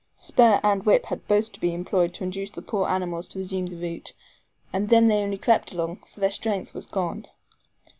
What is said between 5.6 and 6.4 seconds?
along, for their